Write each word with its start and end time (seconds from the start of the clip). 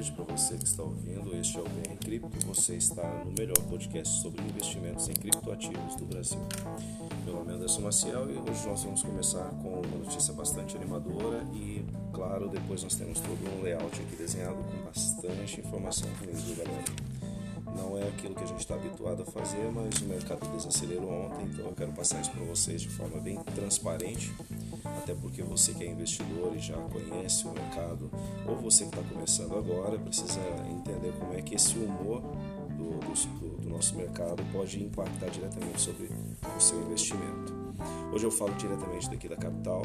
noite 0.00 0.12
para 0.12 0.24
você 0.24 0.56
que 0.56 0.64
está 0.64 0.82
ouvindo. 0.82 1.36
Este 1.36 1.58
é 1.58 1.60
o 1.60 1.64
BR 1.64 1.94
Cripto. 2.00 2.46
Você 2.46 2.74
está 2.76 3.06
no 3.22 3.32
melhor 3.32 3.58
podcast 3.68 4.22
sobre 4.22 4.40
investimentos 4.42 5.06
em 5.10 5.12
criptoativos 5.12 5.94
do 5.96 6.06
Brasil. 6.06 6.40
Meu 7.26 7.34
nome 7.34 7.52
é 7.52 7.56
Anderson 7.56 7.82
Maciel 7.82 8.30
e 8.30 8.38
hoje 8.38 8.66
nós 8.66 8.82
vamos 8.82 9.02
começar 9.02 9.50
com 9.62 9.68
uma 9.68 9.98
notícia 9.98 10.32
bastante 10.32 10.74
animadora 10.74 11.44
e, 11.52 11.84
claro, 12.14 12.48
depois 12.48 12.82
nós 12.82 12.94
temos 12.94 13.20
todo 13.20 13.58
um 13.58 13.62
layout 13.62 13.94
aqui 14.00 14.16
desenhado 14.16 14.56
com 14.56 14.84
bastante 14.86 15.60
informação 15.60 16.08
comigo, 16.18 16.56
galera? 16.56 16.84
Não 17.76 17.98
é 17.98 18.08
aquilo 18.08 18.34
que 18.34 18.42
a 18.42 18.46
gente 18.46 18.60
está 18.60 18.76
habituado 18.76 19.22
a 19.22 19.26
fazer, 19.26 19.70
mas 19.70 20.00
o 20.00 20.06
mercado 20.06 20.48
desacelerou 20.56 21.26
ontem, 21.26 21.44
então 21.44 21.66
eu 21.66 21.74
quero 21.74 21.92
passar 21.92 22.22
isso 22.22 22.30
para 22.30 22.44
vocês 22.44 22.80
de 22.80 22.88
forma 22.88 23.20
bem 23.20 23.36
transparente 23.54 24.32
até 24.84 25.14
porque 25.14 25.42
você 25.42 25.72
que 25.72 25.84
é 25.84 25.90
investidor 25.90 26.54
e 26.54 26.58
já 26.58 26.76
conhece 26.76 27.46
o 27.46 27.52
mercado, 27.52 28.10
ou 28.46 28.56
você 28.56 28.84
que 28.84 28.96
está 28.96 29.02
começando 29.08 29.56
agora, 29.56 29.98
precisa 29.98 30.40
entender 30.70 31.12
como 31.18 31.34
é 31.34 31.42
que 31.42 31.54
esse 31.54 31.78
humor 31.78 32.22
do, 32.76 32.98
do, 33.00 33.56
do 33.58 33.68
nosso 33.68 33.94
mercado 33.96 34.42
pode 34.52 34.82
impactar 34.82 35.28
diretamente 35.28 35.80
sobre 35.80 36.08
o 36.56 36.60
seu 36.60 36.80
investimento. 36.82 37.52
Hoje 38.12 38.24
eu 38.24 38.30
falo 38.30 38.54
diretamente 38.54 39.08
daqui 39.08 39.28
da 39.28 39.36
capital, 39.36 39.82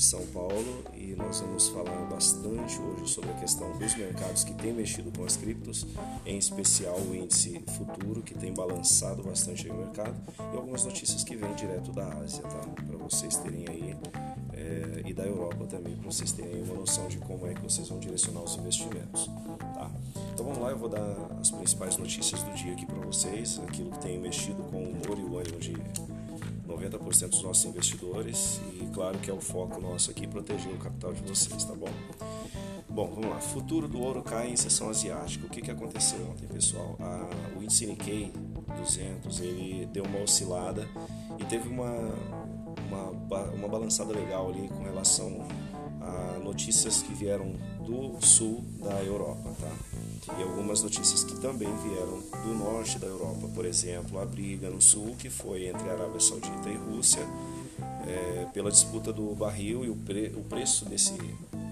são 0.00 0.24
Paulo 0.28 0.82
e 0.94 1.14
nós 1.14 1.40
vamos 1.40 1.68
falar 1.68 2.06
bastante 2.06 2.80
hoje 2.80 3.12
sobre 3.12 3.30
a 3.30 3.34
questão 3.34 3.70
dos 3.78 3.94
mercados 3.94 4.44
que 4.44 4.54
têm 4.54 4.72
mexido 4.72 5.12
com 5.16 5.26
as 5.26 5.36
criptos, 5.36 5.86
em 6.24 6.38
especial 6.38 6.98
o 6.98 7.14
índice 7.14 7.62
futuro 7.76 8.22
que 8.22 8.34
tem 8.34 8.52
balançado 8.54 9.22
bastante 9.22 9.68
o 9.68 9.74
mercado 9.74 10.18
e 10.38 10.56
algumas 10.56 10.84
notícias 10.84 11.22
que 11.22 11.36
vêm 11.36 11.54
direto 11.54 11.92
da 11.92 12.08
Ásia, 12.14 12.42
tá? 12.42 12.62
Vocês 13.10 13.36
terem 13.38 13.66
aí 13.68 13.96
é, 14.52 15.02
e 15.04 15.12
da 15.12 15.24
Europa 15.24 15.66
também, 15.66 15.96
para 15.96 16.10
vocês 16.10 16.30
terem 16.30 16.62
uma 16.62 16.74
noção 16.74 17.08
de 17.08 17.18
como 17.18 17.44
é 17.44 17.54
que 17.54 17.60
vocês 17.60 17.88
vão 17.88 17.98
direcionar 17.98 18.42
os 18.42 18.54
investimentos, 18.56 19.26
tá? 19.74 19.90
Então 20.32 20.46
vamos 20.46 20.60
lá, 20.60 20.70
eu 20.70 20.78
vou 20.78 20.88
dar 20.88 21.16
as 21.40 21.50
principais 21.50 21.96
notícias 21.96 22.40
do 22.44 22.52
dia 22.54 22.72
aqui 22.72 22.86
para 22.86 23.00
vocês, 23.00 23.58
aquilo 23.66 23.90
que 23.90 23.98
tem 23.98 24.16
mexido 24.18 24.62
com 24.64 24.76
o 24.76 24.90
humor 24.90 25.18
e 25.18 25.24
o 25.24 25.38
ânimo 25.38 25.58
de 25.58 25.74
90% 26.68 27.30
dos 27.30 27.42
nossos 27.42 27.64
investidores 27.64 28.60
e 28.80 28.86
claro 28.94 29.18
que 29.18 29.28
é 29.28 29.34
o 29.34 29.40
foco 29.40 29.80
nosso 29.80 30.12
aqui 30.12 30.26
proteger 30.28 30.72
o 30.72 30.78
capital 30.78 31.12
de 31.12 31.22
vocês, 31.22 31.64
tá 31.64 31.74
bom? 31.74 31.88
Bom, 32.88 33.08
vamos 33.08 33.30
lá. 33.30 33.40
Futuro 33.40 33.86
do 33.86 34.00
ouro 34.00 34.20
cai 34.20 34.50
em 34.50 34.56
sessão 34.56 34.88
asiática. 34.88 35.46
O 35.46 35.48
que, 35.48 35.62
que 35.62 35.70
aconteceu 35.70 36.28
ontem, 36.28 36.48
pessoal? 36.48 36.96
A, 36.98 37.28
o 37.56 37.62
índice 37.62 37.86
Nikkei 37.86 38.32
200 38.76 39.40
ele 39.40 39.86
deu 39.86 40.04
uma 40.04 40.20
oscilada 40.20 40.88
e 41.38 41.44
teve 41.44 41.68
uma, 41.68 41.88
uma, 43.30 43.68
balançada 43.68 44.12
legal 44.12 44.48
ali 44.50 44.68
com 44.68 44.82
relação 44.82 45.46
a 46.00 46.38
notícias 46.40 47.02
que 47.02 47.14
vieram 47.14 47.52
do 47.86 48.24
sul 48.24 48.64
da 48.78 49.02
Europa, 49.02 49.50
tá? 49.60 50.34
E 50.38 50.42
algumas 50.42 50.82
notícias 50.82 51.24
que 51.24 51.38
também 51.40 51.68
vieram 51.78 52.20
do 52.44 52.54
norte 52.54 52.98
da 52.98 53.06
Europa, 53.06 53.48
por 53.54 53.64
exemplo, 53.64 54.20
a 54.20 54.24
briga 54.24 54.68
no 54.70 54.80
sul 54.80 55.14
que 55.18 55.30
foi 55.30 55.66
entre 55.66 55.88
a 55.88 55.92
Arábia 55.92 56.20
Saudita 56.20 56.68
e 56.68 56.76
Rússia 56.76 57.22
é, 58.06 58.46
pela 58.52 58.70
disputa 58.70 59.12
do 59.12 59.34
barril 59.34 59.84
e 59.84 59.90
o, 59.90 59.96
pre, 59.96 60.32
o 60.36 60.42
preço 60.42 60.84
desse 60.84 61.14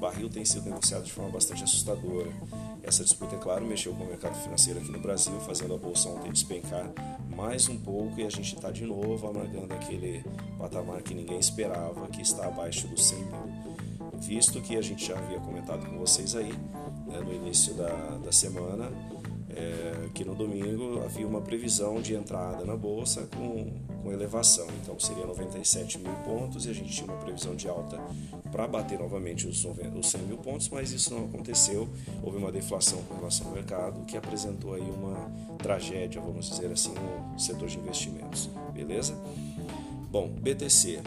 barril 0.00 0.28
tem 0.28 0.44
sido 0.44 0.64
negociado 0.64 1.04
de 1.04 1.12
forma 1.12 1.30
bastante 1.30 1.64
assustadora. 1.64 2.30
Essa 2.88 3.04
disputa, 3.04 3.36
é 3.36 3.38
claro, 3.38 3.66
mexeu 3.66 3.92
com 3.92 4.02
o 4.02 4.06
mercado 4.06 4.34
financeiro 4.42 4.80
aqui 4.80 4.90
no 4.90 4.98
Brasil, 4.98 5.38
fazendo 5.40 5.74
a 5.74 5.76
bolsa 5.76 6.08
ontem 6.08 6.32
despencar 6.32 6.90
mais 7.36 7.68
um 7.68 7.78
pouco 7.78 8.18
e 8.18 8.24
a 8.24 8.30
gente 8.30 8.54
está 8.54 8.70
de 8.70 8.86
novo 8.86 9.28
amargando 9.28 9.74
aquele 9.74 10.24
patamar 10.56 11.02
que 11.02 11.12
ninguém 11.12 11.38
esperava, 11.38 12.08
que 12.08 12.22
está 12.22 12.46
abaixo 12.46 12.88
dos 12.88 13.04
100 13.04 13.18
mil. 13.18 13.76
Visto 14.14 14.62
que 14.62 14.74
a 14.74 14.80
gente 14.80 15.06
já 15.06 15.18
havia 15.18 15.38
comentado 15.38 15.84
com 15.84 15.98
vocês 15.98 16.34
aí 16.34 16.50
né, 17.06 17.20
no 17.20 17.34
início 17.34 17.74
da, 17.74 17.90
da 18.24 18.32
semana 18.32 18.90
é, 19.58 20.08
que 20.14 20.24
no 20.24 20.34
domingo 20.34 21.02
havia 21.04 21.26
uma 21.26 21.40
previsão 21.40 22.00
de 22.00 22.14
entrada 22.14 22.64
na 22.64 22.76
bolsa 22.76 23.28
com, 23.36 23.66
com 24.02 24.12
elevação, 24.12 24.66
então 24.80 24.98
seria 25.00 25.26
97 25.26 25.98
mil 25.98 26.12
pontos 26.24 26.64
e 26.66 26.70
a 26.70 26.72
gente 26.72 26.90
tinha 26.92 27.06
uma 27.06 27.16
previsão 27.16 27.56
de 27.56 27.68
alta 27.68 28.00
para 28.52 28.66
bater 28.68 28.98
novamente 28.98 29.46
os, 29.46 29.64
os 29.64 30.10
100 30.10 30.22
mil 30.22 30.38
pontos, 30.38 30.68
mas 30.68 30.92
isso 30.92 31.12
não 31.12 31.24
aconteceu. 31.24 31.88
Houve 32.22 32.38
uma 32.38 32.52
deflação 32.52 33.02
com 33.02 33.16
relação 33.16 33.48
ao 33.48 33.54
mercado 33.54 34.04
que 34.04 34.16
apresentou 34.16 34.74
aí 34.74 34.88
uma 34.88 35.30
tragédia, 35.58 36.20
vamos 36.20 36.48
dizer 36.48 36.70
assim, 36.70 36.94
no 36.94 37.38
setor 37.38 37.68
de 37.68 37.78
investimentos, 37.78 38.48
beleza? 38.72 39.14
Bom, 40.10 40.28
BTC, 40.28 41.02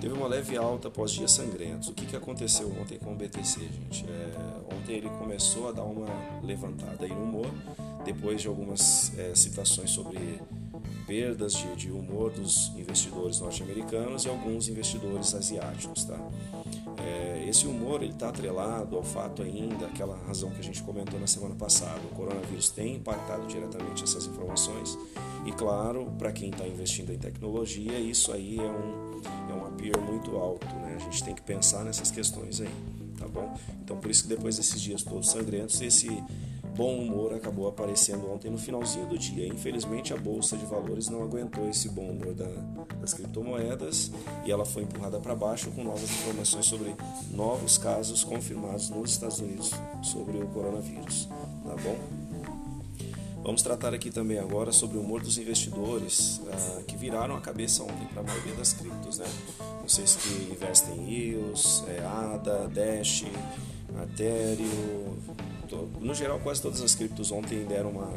Teve 0.00 0.14
uma 0.14 0.28
leve 0.28 0.56
alta 0.56 0.88
após 0.88 1.10
dias 1.10 1.32
sangrentos. 1.32 1.88
O 1.88 1.92
que, 1.92 2.06
que 2.06 2.16
aconteceu 2.16 2.72
ontem 2.80 2.98
com 2.98 3.12
o 3.12 3.16
BTC, 3.16 3.60
gente? 3.60 4.04
É, 4.08 4.74
ontem 4.74 4.96
ele 4.96 5.08
começou 5.10 5.68
a 5.68 5.72
dar 5.72 5.82
uma 5.82 6.06
levantada 6.42 7.04
aí 7.04 7.12
no 7.12 7.24
humor, 7.24 7.50
depois 8.04 8.40
de 8.40 8.46
algumas 8.46 9.12
é, 9.18 9.34
citações 9.34 9.90
sobre 9.90 10.40
perdas 11.06 11.54
de, 11.54 11.74
de 11.74 11.90
humor 11.90 12.30
dos 12.30 12.68
investidores 12.76 13.40
norte-americanos 13.40 14.24
e 14.24 14.28
alguns 14.28 14.68
investidores 14.68 15.34
asiáticos, 15.34 16.04
tá? 16.04 16.18
É, 16.98 17.46
esse 17.48 17.66
humor 17.66 18.02
ele 18.02 18.12
está 18.12 18.28
atrelado 18.28 18.96
ao 18.96 19.02
fato 19.02 19.42
ainda, 19.42 19.86
aquela 19.86 20.16
razão 20.26 20.50
que 20.50 20.60
a 20.60 20.62
gente 20.62 20.82
comentou 20.82 21.18
na 21.18 21.26
semana 21.26 21.54
passada. 21.54 22.00
O 22.12 22.14
coronavírus 22.14 22.70
tem 22.70 22.96
impactado 22.96 23.46
diretamente 23.46 24.04
essas 24.04 24.26
informações 24.26 24.98
e, 25.46 25.52
claro, 25.52 26.12
para 26.18 26.30
quem 26.30 26.50
está 26.50 26.66
investindo 26.68 27.10
em 27.10 27.18
tecnologia, 27.18 27.98
isso 27.98 28.32
aí 28.32 28.58
é 28.58 28.62
um, 28.62 29.22
appear 29.78 30.00
muito 30.00 30.36
alto. 30.36 30.66
Né? 30.66 30.96
A 30.96 31.04
gente 31.04 31.22
tem 31.22 31.34
que 31.34 31.42
pensar 31.42 31.84
nessas 31.84 32.10
questões 32.10 32.60
aí, 32.60 32.68
tá 33.16 33.28
bom? 33.28 33.56
Então, 33.82 33.96
por 33.96 34.10
isso 34.10 34.24
que 34.24 34.28
depois 34.28 34.56
desses 34.56 34.80
dias 34.80 35.02
todos 35.02 35.30
sangrentos, 35.30 35.80
esse 35.80 36.08
bom 36.76 36.96
humor 36.96 37.34
acabou 37.34 37.68
aparecendo 37.68 38.30
ontem 38.30 38.50
no 38.50 38.58
finalzinho 38.58 39.06
do 39.06 39.16
dia. 39.16 39.46
Infelizmente, 39.46 40.12
a 40.12 40.16
bolsa 40.16 40.56
de 40.56 40.66
valores 40.66 41.08
não 41.08 41.22
aguentou 41.22 41.68
esse 41.68 41.88
bom 41.88 42.10
humor 42.10 42.34
da, 42.34 42.48
das 43.00 43.14
criptomoedas 43.14 44.10
e 44.44 44.50
ela 44.50 44.64
foi 44.64 44.82
empurrada 44.82 45.18
para 45.18 45.34
baixo 45.34 45.70
com 45.70 45.82
novas 45.82 46.04
informações 46.04 46.66
sobre 46.66 46.94
novos 47.32 47.78
casos 47.78 48.24
confirmados 48.24 48.90
nos 48.90 49.12
Estados 49.12 49.38
Unidos 49.38 49.70
sobre 50.02 50.38
o 50.38 50.46
coronavírus. 50.48 51.28
Tá 51.64 51.74
bom? 51.82 52.17
Vamos 53.42 53.62
tratar 53.62 53.94
aqui 53.94 54.10
também 54.10 54.38
agora 54.38 54.72
sobre 54.72 54.98
o 54.98 55.00
humor 55.00 55.20
dos 55.22 55.38
investidores 55.38 56.38
uh, 56.38 56.84
que 56.84 56.96
viraram 56.96 57.36
a 57.36 57.40
cabeça 57.40 57.82
ontem 57.82 58.06
para 58.12 58.20
a 58.20 58.24
maioria 58.24 58.54
das 58.54 58.72
criptos, 58.72 59.18
né? 59.18 59.26
Vocês 59.82 60.16
que 60.16 60.52
investem 60.52 60.98
em 60.98 61.32
EOS, 61.32 61.84
é, 61.88 62.00
ADA, 62.04 62.68
Dash, 62.68 63.24
Ethereum, 64.02 65.16
no 66.00 66.14
geral 66.14 66.38
quase 66.40 66.60
todas 66.60 66.82
as 66.82 66.94
criptos 66.94 67.32
ontem 67.32 67.64
deram 67.64 67.90
uma, 67.90 68.12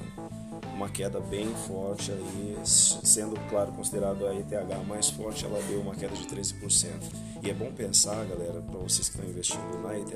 uma 0.74 0.90
queda 0.90 1.20
bem 1.20 1.48
forte 1.68 2.12
aí, 2.12 2.58
sendo 2.64 3.40
claro 3.50 3.72
considerado 3.72 4.28
a 4.28 4.36
ETH 4.36 4.52
mais 4.88 5.10
forte, 5.10 5.46
ela 5.46 5.62
deu 5.64 5.82
uma 5.82 5.96
queda 5.96 6.16
de 6.16 6.26
13%. 6.26 6.90
E 7.44 7.50
é 7.50 7.54
bom 7.54 7.72
pensar, 7.72 8.26
galera, 8.26 8.62
para 8.62 8.80
vocês 8.80 9.10
que 9.10 9.16
estão 9.16 9.30
investindo 9.30 9.82
na 9.82 9.98
ETH, 9.98 10.14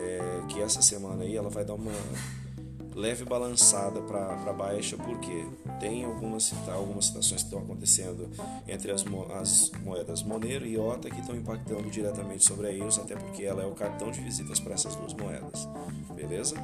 é, 0.00 0.42
que 0.48 0.60
essa 0.60 0.82
semana 0.82 1.24
aí 1.24 1.36
ela 1.36 1.48
vai 1.48 1.64
dar 1.64 1.74
uma 1.74 1.92
leve 2.96 3.24
balançada 3.26 4.00
para 4.00 4.52
baixa, 4.54 4.96
porque 4.96 5.46
tem 5.78 6.02
algumas, 6.04 6.52
algumas 6.66 7.04
situações 7.04 7.42
que 7.42 7.48
estão 7.48 7.58
acontecendo 7.58 8.26
entre 8.66 8.90
as, 8.90 9.04
as 9.38 9.70
moedas 9.84 10.22
Monero 10.22 10.64
e 10.64 10.72
IOTA 10.72 11.10
que 11.10 11.20
estão 11.20 11.36
impactando 11.36 11.90
diretamente 11.90 12.44
sobre 12.44 12.68
a 12.68 12.72
EOS, 12.72 12.98
até 12.98 13.14
porque 13.14 13.44
ela 13.44 13.62
é 13.62 13.66
o 13.66 13.72
cartão 13.72 14.10
de 14.10 14.20
visitas 14.22 14.58
para 14.58 14.72
essas 14.72 14.96
duas 14.96 15.12
moedas. 15.12 15.68
Beleza? 16.14 16.56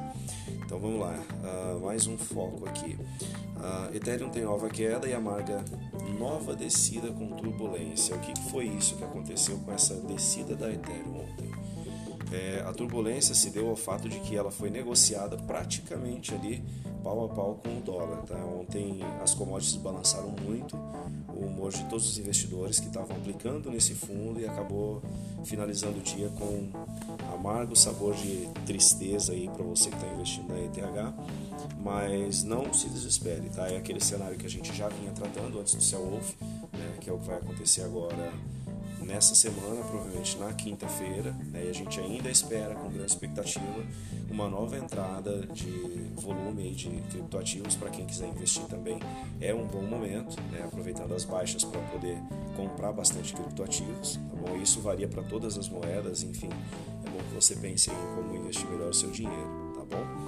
Então 0.65 0.79
vamos 0.79 0.99
lá, 0.99 1.13
uh, 1.13 1.79
mais 1.81 2.07
um 2.07 2.17
foco 2.17 2.67
aqui. 2.67 2.97
Uh, 3.55 3.95
Ethereum 3.95 4.29
tem 4.29 4.43
nova 4.43 4.67
queda 4.69 5.07
e 5.07 5.13
amarga 5.13 5.63
nova 6.17 6.55
descida 6.55 7.11
com 7.11 7.27
turbulência. 7.27 8.15
O 8.15 8.19
que 8.19 8.33
foi 8.49 8.65
isso 8.65 8.95
que 8.95 9.03
aconteceu 9.03 9.59
com 9.59 9.71
essa 9.71 9.93
descida 9.95 10.55
da 10.55 10.71
Ethereum 10.71 11.21
ontem? 11.21 11.51
É, 12.31 12.63
a 12.65 12.73
turbulência 12.73 13.35
se 13.35 13.49
deu 13.49 13.69
ao 13.69 13.75
fato 13.75 14.09
de 14.09 14.19
que 14.21 14.35
ela 14.35 14.51
foi 14.51 14.69
negociada 14.69 15.37
praticamente 15.37 16.33
ali 16.33 16.63
pau 17.03 17.25
a 17.25 17.29
pau 17.29 17.59
com 17.63 17.77
o 17.77 17.81
dólar. 17.81 18.23
Tá? 18.23 18.37
Ontem 18.37 19.01
as 19.21 19.33
commodities 19.33 19.75
balançaram 19.75 20.33
muito, 20.41 20.75
o 21.27 21.45
humor 21.45 21.71
de 21.71 21.83
todos 21.85 22.09
os 22.09 22.17
investidores 22.17 22.79
que 22.79 22.87
estavam 22.87 23.15
aplicando 23.17 23.69
nesse 23.69 23.93
fundo 23.93 24.39
e 24.39 24.45
acabou 24.45 25.01
finalizando 25.43 25.99
o 25.99 26.01
dia 26.01 26.29
com 26.29 26.69
amargo 27.33 27.75
sabor 27.75 28.15
de 28.15 28.47
tristeza 28.65 29.33
aí 29.33 29.49
para 29.49 29.63
você 29.63 29.89
que 29.89 29.95
está 29.95 30.07
investindo 30.07 30.47
na 30.47 30.59
ETH, 30.59 31.13
mas 31.83 32.43
não 32.43 32.73
se 32.73 32.87
desespere, 32.89 33.49
tá? 33.49 33.67
É 33.67 33.77
aquele 33.77 33.99
cenário 33.99 34.37
que 34.37 34.45
a 34.45 34.49
gente 34.49 34.73
já 34.73 34.87
vinha 34.87 35.11
tratando 35.11 35.59
antes 35.59 35.75
do 35.75 35.83
Cell 35.83 36.01
Wolf, 36.01 36.33
né? 36.41 36.97
que 37.01 37.09
é 37.09 37.13
o 37.13 37.19
que 37.19 37.27
vai 37.27 37.37
acontecer 37.37 37.81
agora 37.81 38.31
nessa 39.05 39.35
semana, 39.35 39.83
provavelmente 39.83 40.37
na 40.37 40.53
quinta-feira, 40.53 41.31
né, 41.51 41.65
e 41.65 41.69
a 41.69 41.73
gente 41.73 41.99
ainda 41.99 42.29
espera 42.29 42.73
com 42.75 42.89
grande 42.89 43.11
expectativa 43.11 43.85
uma 44.29 44.49
nova 44.49 44.77
entrada 44.77 45.45
de 45.47 45.69
volume 46.15 46.71
de 46.71 46.89
criptoativos 47.09 47.75
para 47.75 47.89
quem 47.89 48.05
quiser 48.05 48.27
investir 48.27 48.63
também. 48.65 48.99
É 49.39 49.53
um 49.53 49.67
bom 49.67 49.83
momento, 49.83 50.41
né, 50.51 50.63
aproveitando 50.63 51.13
as 51.13 51.25
baixas 51.25 51.63
para 51.63 51.81
poder 51.81 52.17
comprar 52.55 52.91
bastante 52.91 53.33
criptoativos. 53.33 54.15
Tá 54.15 54.35
bom? 54.35 54.55
Isso 54.61 54.81
varia 54.81 55.07
para 55.07 55.23
todas 55.23 55.57
as 55.57 55.69
moedas, 55.69 56.23
enfim, 56.23 56.49
é 57.05 57.09
bom 57.09 57.19
que 57.29 57.35
você 57.35 57.55
pense 57.55 57.91
em 57.91 58.15
como 58.15 58.35
investir 58.35 58.67
melhor 58.69 58.89
o 58.89 58.93
seu 58.93 59.11
dinheiro, 59.11 59.73
tá 59.75 59.83
bom? 59.85 60.23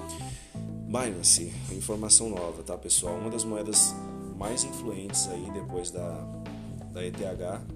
Binance, 0.86 1.54
informação 1.72 2.30
nova, 2.30 2.64
tá 2.64 2.78
pessoal? 2.78 3.16
Uma 3.16 3.30
das 3.30 3.44
moedas 3.44 3.96
mais 4.38 4.64
influentes 4.64 5.28
aí 5.30 5.50
depois 5.52 5.90
da, 5.92 6.26
da 6.96 7.06
ETH, 7.06 7.18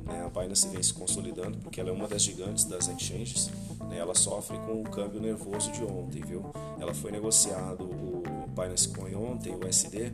né? 0.05 0.25
a 0.25 0.29
Binance 0.29 0.69
vem 0.69 0.81
se 0.81 0.93
consolidando 0.93 1.57
porque 1.57 1.81
ela 1.81 1.89
é 1.89 1.91
uma 1.91 2.07
das 2.07 2.21
gigantes 2.21 2.63
das 2.63 2.87
exchanges, 2.87 3.51
né? 3.89 3.97
ela 3.97 4.15
sofre 4.15 4.57
com 4.59 4.81
o 4.81 4.83
câmbio 4.85 5.19
nervoso 5.19 5.69
de 5.73 5.83
ontem, 5.83 6.21
viu? 6.21 6.45
Ela 6.79 6.93
foi 6.93 7.11
negociado 7.11 7.83
o 7.83 8.23
Binance 8.47 8.87
Coin 8.87 9.13
ontem, 9.15 9.53
o 9.53 9.67
USD, 9.67 10.13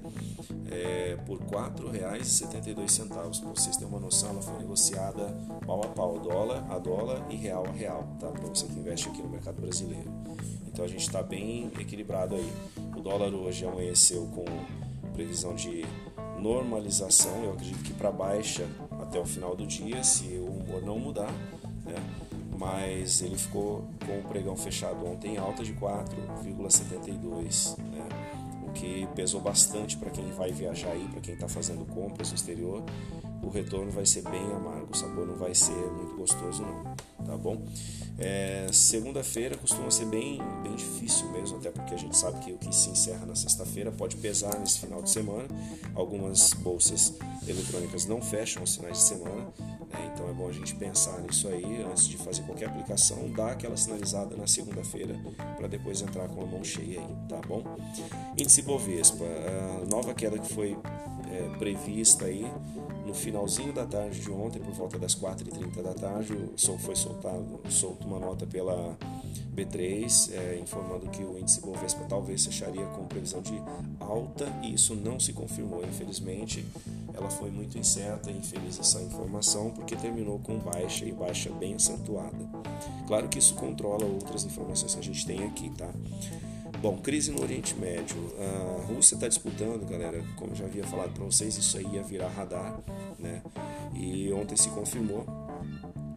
é, 0.71 1.17
por 1.25 1.39
R$ 1.39 1.45
4,72. 1.45 3.07
Para 3.07 3.23
vocês 3.51 3.77
terem 3.77 3.91
uma 3.91 3.99
noção, 3.99 4.31
ela 4.31 4.41
foi 4.41 4.57
negociada 4.57 5.27
pau 5.67 5.83
a 5.83 5.87
pau, 5.89 6.19
dólar 6.19 6.65
a 6.71 6.79
dólar 6.79 7.23
e 7.29 7.35
real 7.35 7.63
a 7.67 7.71
real, 7.71 8.07
tá? 8.19 8.27
Para 8.27 8.47
você 8.47 8.65
que 8.65 8.79
investe 8.79 9.07
aqui 9.07 9.21
no 9.21 9.29
mercado 9.29 9.61
brasileiro. 9.61 10.11
Então 10.67 10.83
a 10.83 10.87
gente 10.87 11.01
está 11.01 11.21
bem 11.21 11.71
equilibrado 11.79 12.35
aí. 12.35 12.51
O 12.97 13.01
dólar 13.01 13.31
hoje 13.33 13.65
amanheceu 13.65 14.25
com 14.33 14.45
previsão 15.13 15.53
de 15.53 15.85
normalização, 16.39 17.43
eu 17.43 17.53
acredito 17.53 17.81
que 17.83 17.93
para 17.93 18.11
baixa 18.11 18.67
até 19.15 19.21
o 19.21 19.25
final 19.25 19.55
do 19.55 19.65
dia, 19.65 20.03
se 20.03 20.25
o 20.35 20.47
humor 20.47 20.83
não 20.83 20.99
mudar, 20.99 21.31
né? 21.85 21.95
mas 22.57 23.21
ele 23.21 23.37
ficou 23.37 23.87
com 24.05 24.19
o 24.19 24.23
pregão 24.23 24.57
fechado 24.57 25.05
ontem 25.05 25.35
em 25.35 25.37
alta 25.37 25.63
de 25.63 25.73
4,72, 25.73 27.77
né? 27.77 28.05
o 28.67 28.73
que 28.73 29.07
pesou 29.15 29.39
bastante 29.39 29.95
para 29.95 30.09
quem 30.09 30.29
vai 30.31 30.51
viajar 30.51 30.91
aí, 30.91 31.07
para 31.07 31.21
quem 31.21 31.33
está 31.33 31.47
fazendo 31.47 31.85
compras 31.85 32.31
no 32.31 32.35
exterior. 32.35 32.83
O 33.45 33.49
retorno 33.49 33.91
vai 33.91 34.07
ser 34.07 34.23
bem 34.23 34.43
amargo, 34.53 34.87
o 34.91 34.97
sabor 34.97 35.27
não 35.27 35.35
vai 35.35 35.53
ser 35.53 35.71
muito 35.71 36.15
gostoso 36.15 36.63
não, 36.63 36.95
tá 37.23 37.37
bom? 37.37 37.61
É, 38.17 38.67
Segunda-feira 38.71 39.55
costuma 39.55 39.91
ser 39.91 40.05
bem, 40.05 40.41
bem 40.63 40.75
difícil 40.75 41.29
mesmo, 41.31 41.57
até 41.57 41.69
porque 41.69 41.93
a 41.93 41.97
gente 41.97 42.17
sabe 42.17 42.39
que 42.43 42.51
o 42.51 42.57
que 42.57 42.73
se 42.75 42.89
encerra 42.89 43.25
na 43.25 43.35
sexta-feira 43.35 43.91
pode 43.91 44.15
pesar 44.17 44.57
nesse 44.57 44.79
final 44.79 45.01
de 45.01 45.11
semana. 45.11 45.47
Algumas 45.93 46.53
bolsas 46.53 47.13
eletrônicas 47.47 48.05
não 48.05 48.19
fecham 48.19 48.63
os 48.63 48.75
finais 48.75 48.97
de 48.97 49.03
semana, 49.03 49.53
né? 49.91 50.11
então 50.11 50.27
é 50.27 50.33
bom 50.33 50.47
a 50.47 50.51
gente 50.51 50.73
pensar 50.75 51.21
nisso 51.21 51.47
aí 51.47 51.83
antes 51.83 52.07
de 52.07 52.17
fazer 52.17 52.41
qualquer 52.43 52.69
aplicação, 52.69 53.29
dar 53.31 53.51
aquela 53.51 53.77
sinalizada 53.77 54.35
na 54.35 54.47
segunda-feira 54.47 55.15
para 55.55 55.67
depois 55.67 56.01
entrar 56.01 56.27
com 56.29 56.41
a 56.41 56.45
mão 56.45 56.63
cheia 56.63 56.99
aí, 56.99 57.15
tá 57.29 57.39
bom? 57.47 57.63
Índice 58.37 58.63
Bovespa, 58.63 59.23
a 59.23 59.85
nova 59.85 60.13
queda 60.15 60.39
que 60.39 60.51
foi 60.51 60.75
é, 61.31 61.57
prevista 61.57 62.25
aí 62.25 62.49
no 63.05 63.13
finalzinho 63.13 63.71
da 63.71 63.85
tarde 63.85 64.19
de 64.19 64.31
ontem, 64.31 64.59
por 64.59 64.73
volta 64.73 64.97
das 64.97 65.15
4h30 65.15 65.81
da 65.81 65.93
tarde, 65.93 66.35
foi 66.79 66.95
soltado, 66.95 67.59
solto 67.69 68.07
uma 68.07 68.19
nota 68.19 68.47
pela 68.47 68.97
B3 69.55 70.33
é, 70.33 70.59
informando 70.59 71.07
que 71.09 71.23
o 71.23 71.37
índice 71.37 71.61
Bovespa 71.61 72.03
talvez 72.09 72.45
fecharia 72.45 72.85
com 72.87 73.05
previsão 73.05 73.41
de 73.41 73.61
alta 73.99 74.45
e 74.63 74.73
isso 74.73 74.95
não 74.95 75.19
se 75.19 75.33
confirmou, 75.33 75.83
infelizmente. 75.85 76.65
Ela 77.13 77.29
foi 77.29 77.49
muito 77.49 77.77
incerta 77.77 78.29
e 78.29 78.37
infeliz 78.37 78.77
essa 78.77 79.01
informação 79.01 79.71
porque 79.71 79.95
terminou 79.95 80.39
com 80.39 80.57
baixa 80.57 81.05
e 81.05 81.11
baixa 81.13 81.49
bem 81.51 81.75
acentuada. 81.75 82.37
Claro 83.07 83.29
que 83.29 83.39
isso 83.39 83.55
controla 83.55 84.03
outras 84.03 84.43
informações 84.43 84.93
que 84.93 84.99
a 84.99 85.03
gente 85.03 85.25
tem 85.25 85.43
aqui, 85.45 85.69
tá? 85.69 85.89
Bom, 86.81 86.97
crise 86.97 87.31
no 87.31 87.41
Oriente 87.41 87.75
Médio. 87.75 88.17
A 88.39 88.93
Rússia 88.93 89.15
está 89.15 89.27
disputando, 89.27 89.85
galera, 89.89 90.23
como 90.35 90.51
eu 90.51 90.55
já 90.55 90.65
havia 90.65 90.83
falado 90.83 91.13
para 91.13 91.23
vocês, 91.23 91.57
isso 91.57 91.77
aí 91.77 91.85
ia 91.93 92.03
virar 92.03 92.29
radar, 92.29 92.79
né? 93.17 93.41
E 93.93 94.31
ontem 94.33 94.55
se 94.55 94.69
confirmou 94.69 95.25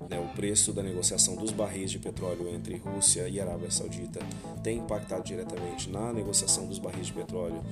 né, 0.08 0.18
o 0.18 0.34
preço 0.34 0.72
da 0.72 0.82
negociação 0.82 1.36
dos 1.36 1.52
barris 1.52 1.90
de 1.90 1.98
petróleo 1.98 2.48
entre 2.48 2.76
Rússia 2.76 3.28
e 3.28 3.40
Arábia 3.40 3.70
Saudita 3.70 4.20
tem 4.62 4.78
impactado 4.78 5.22
diretamente 5.22 5.90
na 5.90 6.12
negociação 6.12 6.66
dos 6.66 6.78
barris 6.78 7.06
de 7.06 7.12
petróleo 7.12 7.62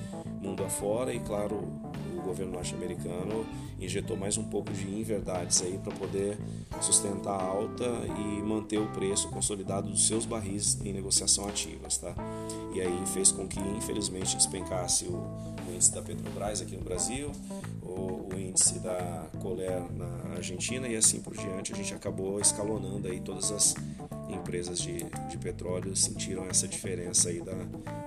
mundo 0.40 0.62
afora 0.64 1.12
e, 1.12 1.20
claro, 1.20 1.68
governo 2.26 2.52
norte-americano 2.52 3.46
injetou 3.80 4.16
mais 4.16 4.36
um 4.36 4.44
pouco 4.44 4.72
de 4.72 4.88
inverdades 4.88 5.62
aí 5.62 5.78
para 5.78 5.94
poder 5.94 6.38
sustentar 6.80 7.38
a 7.38 7.42
alta 7.42 7.84
e 7.84 8.42
manter 8.42 8.78
o 8.78 8.86
preço 8.88 9.28
consolidado 9.28 9.88
dos 9.88 10.06
seus 10.06 10.24
barris 10.24 10.78
em 10.84 10.92
negociação 10.92 11.46
ativas, 11.48 11.98
tá? 11.98 12.14
E 12.74 12.80
aí 12.80 13.06
fez 13.06 13.32
com 13.32 13.46
que, 13.46 13.60
infelizmente, 13.60 14.36
despencasse 14.36 15.04
o, 15.04 15.12
o 15.14 15.74
índice 15.74 15.92
da 15.92 16.02
Petrobras 16.02 16.60
aqui 16.60 16.76
no 16.76 16.82
Brasil, 16.82 17.30
o, 17.82 18.34
o 18.34 18.38
índice 18.38 18.78
da 18.80 19.26
Coler 19.40 19.82
na 19.92 20.36
Argentina 20.36 20.88
e 20.88 20.96
assim 20.96 21.20
por 21.20 21.34
diante. 21.34 21.72
A 21.72 21.76
gente 21.76 21.94
acabou 21.94 22.40
escalonando 22.40 23.08
aí 23.08 23.20
todas 23.20 23.50
as 23.50 23.74
empresas 24.28 24.78
de, 24.78 24.98
de 25.28 25.38
petróleo 25.38 25.94
sentiram 25.94 26.44
essa 26.46 26.66
diferença 26.66 27.28
aí 27.28 27.40
da 27.40 27.54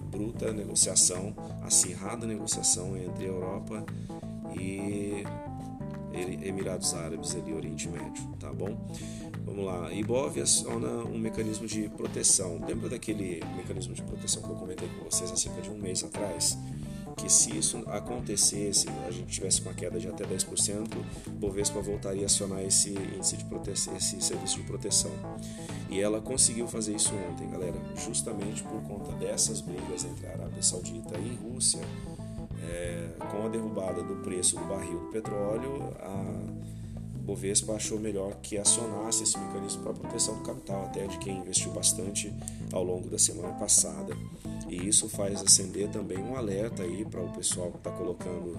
bruta 0.09 0.51
negociação, 0.51 1.33
acirrada 1.63 2.25
negociação 2.25 2.97
entre 2.97 3.25
Europa 3.25 3.85
e 4.59 5.23
Emirados 6.13 6.93
Árabes 6.93 7.35
ali, 7.35 7.53
Oriente 7.53 7.87
Médio, 7.87 8.27
tá 8.39 8.51
bom? 8.51 8.75
Vamos 9.45 9.65
lá. 9.65 9.91
Ibov 9.93 10.39
aciona 10.41 10.89
um 11.05 11.17
mecanismo 11.17 11.67
de 11.67 11.87
proteção. 11.89 12.59
Lembra 12.67 12.89
daquele 12.89 13.41
mecanismo 13.55 13.93
de 13.93 14.01
proteção 14.01 14.41
que 14.41 14.49
eu 14.49 14.55
comentei 14.55 14.87
com 14.87 15.05
vocês 15.05 15.31
há 15.31 15.35
cerca 15.35 15.61
de 15.61 15.69
um 15.69 15.77
mês 15.77 16.03
atrás? 16.03 16.57
Que 17.19 17.29
se 17.29 17.57
isso 17.57 17.83
acontecesse, 17.87 18.87
a 19.05 19.11
gente 19.11 19.27
tivesse 19.27 19.61
uma 19.61 19.73
queda 19.73 19.99
de 19.99 20.07
até 20.07 20.23
10%, 20.23 20.87
o 21.27 21.31
Bovespa 21.31 21.81
voltaria 21.81 22.23
a 22.23 22.25
acionar 22.25 22.63
esse 22.63 22.91
índice 22.91 23.35
de 23.35 23.43
proteção, 23.43 23.95
esse 23.97 24.21
serviço 24.21 24.57
de 24.57 24.63
proteção. 24.63 25.11
E 25.89 25.99
ela 25.99 26.21
conseguiu 26.21 26.67
fazer 26.67 26.95
isso 26.95 27.13
ontem, 27.29 27.49
galera, 27.49 27.75
justamente 27.97 28.63
por 28.63 28.81
conta 28.83 29.11
dessas 29.13 29.59
brigas 29.59 30.05
entre 30.05 30.27
a 30.27 30.31
Arábia 30.31 30.63
Saudita 30.63 31.17
e 31.17 31.35
Rússia, 31.35 31.81
é, 32.63 33.09
com 33.31 33.45
a 33.45 33.49
derrubada 33.49 34.01
do 34.01 34.15
preço 34.17 34.57
do 34.57 34.65
barril 34.65 34.99
do 34.99 35.07
petróleo, 35.07 35.93
a 35.99 36.69
Bovespa 37.29 37.73
achou 37.73 37.99
melhor 37.99 38.35
que 38.41 38.57
acionasse 38.57 39.23
esse 39.23 39.37
mecanismo 39.37 39.83
para 39.83 39.93
proteção 39.93 40.37
do 40.37 40.43
capital, 40.43 40.85
até 40.85 41.05
de 41.05 41.17
quem 41.19 41.37
investiu 41.37 41.71
bastante 41.71 42.33
ao 42.71 42.83
longo 42.83 43.09
da 43.09 43.19
semana 43.19 43.53
passada. 43.53 44.15
E 44.69 44.87
isso 44.87 45.09
faz 45.09 45.41
acender 45.41 45.89
também 45.89 46.19
um 46.19 46.35
alerta 46.35 46.83
aí 46.83 47.03
para 47.03 47.21
o 47.21 47.31
pessoal 47.31 47.71
que 47.71 47.77
está 47.77 47.91
colocando 47.91 48.55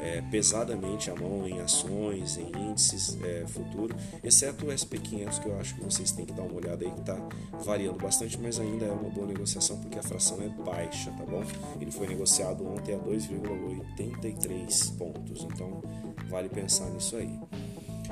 é, 0.00 0.20
pesadamente 0.22 1.10
a 1.10 1.14
mão 1.14 1.46
em 1.46 1.60
ações, 1.60 2.36
em 2.36 2.50
índices 2.70 3.16
é, 3.22 3.46
futuro, 3.46 3.94
exceto 4.24 4.66
o 4.66 4.68
SP500 4.68 5.40
que 5.40 5.48
eu 5.48 5.58
acho 5.58 5.74
que 5.76 5.84
vocês 5.84 6.10
têm 6.10 6.26
que 6.26 6.32
dar 6.32 6.42
uma 6.42 6.54
olhada 6.54 6.84
aí 6.84 6.90
que 6.90 7.00
está 7.00 7.16
variando 7.64 7.98
bastante, 7.98 8.36
mas 8.40 8.58
ainda 8.58 8.86
é 8.86 8.90
uma 8.90 9.08
boa 9.10 9.26
negociação 9.26 9.78
porque 9.78 9.98
a 9.98 10.02
fração 10.02 10.38
é 10.42 10.48
baixa, 10.48 11.10
tá 11.12 11.24
bom? 11.24 11.44
Ele 11.80 11.90
foi 11.90 12.08
negociado 12.08 12.66
ontem 12.66 12.94
a 12.94 12.98
2,83 12.98 14.96
pontos, 14.96 15.44
então 15.44 15.80
vale 16.28 16.48
pensar 16.48 16.90
nisso 16.90 17.16
aí. 17.16 17.38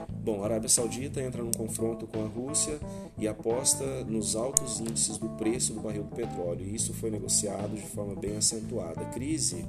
Bom, 0.09 0.42
a 0.42 0.47
Arábia 0.47 0.69
Saudita 0.69 1.21
entra 1.21 1.42
num 1.42 1.50
confronto 1.50 2.07
com 2.07 2.25
a 2.25 2.28
Rússia 2.28 2.78
e 3.19 3.26
aposta 3.26 4.04
nos 4.04 4.37
altos 4.37 4.80
índices 4.80 5.19
do 5.19 5.28
preço 5.30 5.75
do 5.75 5.80
barril 5.80 6.04
do 6.04 6.14
petróleo. 6.14 6.66
E 6.66 6.75
isso 6.75 6.92
foi 6.95 7.11
negociado 7.11 7.75
de 7.75 7.87
forma 7.87 8.14
bem 8.14 8.37
acentuada. 8.37 9.00
A 9.00 9.07
crise 9.07 9.64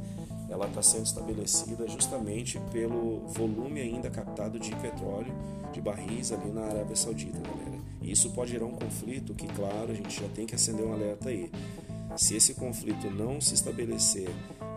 ela 0.50 0.68
está 0.68 0.82
sendo 0.82 1.06
estabelecida 1.06 1.88
justamente 1.88 2.60
pelo 2.74 3.26
volume 3.28 3.80
ainda 3.80 4.10
captado 4.10 4.60
de 4.60 4.76
petróleo, 4.76 5.34
de 5.72 5.80
barris 5.80 6.34
ali 6.34 6.52
na 6.52 6.64
Arábia 6.64 6.96
Saudita, 6.96 7.40
galera. 7.40 7.80
E 8.02 8.12
isso 8.12 8.32
pode 8.32 8.52
gerar 8.52 8.66
um 8.66 8.74
conflito 8.74 9.34
que, 9.34 9.48
claro, 9.48 9.92
a 9.92 9.94
gente 9.94 10.20
já 10.20 10.28
tem 10.30 10.46
que 10.46 10.54
acender 10.54 10.86
um 10.86 10.92
alerta 10.92 11.30
aí. 11.30 11.50
Se 12.18 12.36
esse 12.36 12.54
conflito 12.56 13.10
não 13.10 13.40
se 13.40 13.54
estabelecer 13.54 14.30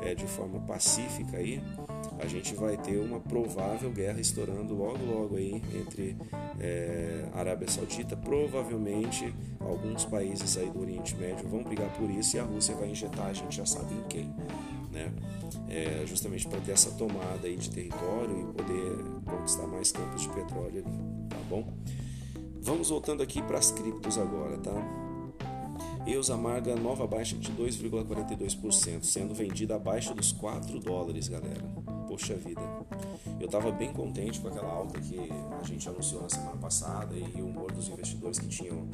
é, 0.03 0.15
de 0.15 0.27
forma 0.27 0.61
pacífica 0.61 1.37
aí, 1.37 1.63
a 2.19 2.27
gente 2.27 2.55
vai 2.55 2.77
ter 2.77 2.99
uma 2.99 3.21
provável 3.21 3.91
guerra 3.91 4.21
estourando 4.21 4.75
logo 4.75 5.05
logo 5.05 5.37
aí 5.37 5.63
entre 5.75 6.17
é, 6.61 7.25
Arábia 7.35 7.69
Saudita, 7.69 8.17
provavelmente 8.17 9.35
alguns 9.61 10.05
países 10.05 10.57
aí 10.57 10.71
do 10.71 10.81
Oriente 10.81 11.17
Médio 11.17 11.49
vão 11.49 11.63
brigar 11.63 11.91
por 11.95 12.11
isso 12.11 12.37
e 12.37 12.41
a 12.41 12.45
Rússia 12.45 12.75
vai 12.75 12.91
injetar, 12.91 13.27
a 13.27 13.33
gente 13.33 13.57
já 13.57 13.67
sabe 13.67 13.95
em 13.95 14.03
quem, 14.09 14.35
né? 14.93 15.13
É, 15.69 16.05
justamente 16.07 16.47
para 16.47 16.61
ter 16.61 16.73
essa 16.73 16.91
tomada 16.93 17.47
aí 17.47 17.57
de 17.57 17.71
território 17.71 18.41
e 18.41 18.53
poder 18.53 19.05
conquistar 19.25 19.67
mais 19.67 19.91
campos 19.91 20.23
de 20.23 20.29
petróleo 20.29 20.85
ali, 20.85 21.29
tá 21.29 21.37
bom? 21.49 21.73
Vamos 22.61 22.89
voltando 22.89 23.23
aqui 23.23 23.43
para 23.43 23.59
as 23.59 23.71
criptos 23.71 24.17
agora, 24.19 24.57
tá? 24.59 25.04
EUS 26.07 26.31
amarga 26.31 26.77
nova 26.77 27.07
baixa 27.07 27.35
de 27.37 27.51
2,42%, 27.53 29.03
sendo 29.05 29.35
vendida 29.35 29.77
abaixo 29.77 30.15
dos 30.15 30.33
4 30.33 30.79
dólares, 30.79 31.29
galera. 31.29 31.65
Poxa 32.07 32.35
vida, 32.35 32.61
eu 33.41 33.47
estava 33.47 33.73
bem 33.73 33.93
contente 33.93 34.39
com 34.39 34.49
aquela 34.49 34.71
alta 34.71 35.01
que 35.01 35.19
a 35.61 35.67
gente 35.67 35.89
anunciou 35.89 36.23
na 36.23 36.29
semana 36.29 36.57
passada 36.59 37.15
e 37.17 37.41
o 37.41 37.47
humor 37.47 37.73
dos 37.73 37.89
investidores 37.89 38.39
que 38.39 38.47
tinham 38.47 38.87